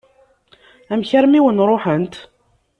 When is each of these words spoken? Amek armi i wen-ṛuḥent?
Amek 0.91 1.11
armi 1.19 1.37
i 1.39 1.43
wen-ṛuḥent? 1.43 2.13